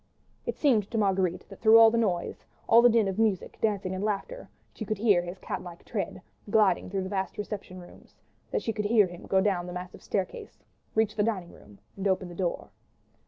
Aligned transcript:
It 0.47 0.57
seemed 0.57 0.89
to 0.89 0.97
Marguerite 0.97 1.47
that 1.49 1.59
through 1.61 1.77
all 1.77 1.91
the 1.91 1.97
noise, 1.99 2.43
all 2.67 2.81
the 2.81 2.89
din 2.89 3.07
of 3.07 3.19
music, 3.19 3.59
dancing, 3.61 3.93
and 3.93 4.03
laughter, 4.03 4.49
she 4.73 4.83
could 4.83 4.97
hear 4.97 5.21
his 5.21 5.37
cat 5.37 5.61
like 5.61 5.85
tread, 5.85 6.23
gliding 6.49 6.89
through 6.89 7.03
the 7.03 7.07
vast 7.09 7.37
reception 7.37 7.79
rooms; 7.79 8.15
that 8.49 8.63
she 8.63 8.73
could 8.73 8.85
hear 8.85 9.05
him 9.05 9.27
go 9.27 9.41
down 9.41 9.67
the 9.67 9.73
massive 9.73 10.01
staircase, 10.01 10.63
reach 10.95 11.15
the 11.17 11.21
dining 11.21 11.51
room 11.51 11.77
and 11.95 12.07
open 12.07 12.29
the 12.29 12.33
door. 12.35 12.71